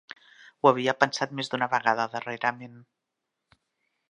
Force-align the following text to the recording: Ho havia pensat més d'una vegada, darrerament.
Ho 0.61 0.69
havia 0.69 0.95
pensat 1.03 1.35
més 1.41 1.53
d'una 1.53 1.69
vegada, 1.75 2.09
darrerament. 2.15 2.83